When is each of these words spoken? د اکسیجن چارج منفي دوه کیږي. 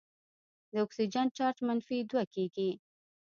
د 0.71 0.73
اکسیجن 0.85 1.27
چارج 1.37 1.57
منفي 1.67 1.97
دوه 2.09 2.23
کیږي. 2.33 2.71